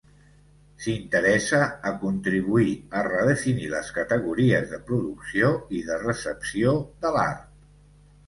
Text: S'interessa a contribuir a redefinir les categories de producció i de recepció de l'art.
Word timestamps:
S'interessa 0.83 1.57
a 1.89 1.91
contribuir 2.03 2.71
a 3.01 3.03
redefinir 3.07 3.69
les 3.73 3.93
categories 3.99 4.67
de 4.73 4.79
producció 4.89 5.51
i 5.81 5.83
de 5.91 5.99
recepció 6.07 6.73
de 7.05 7.13
l'art. 7.19 7.45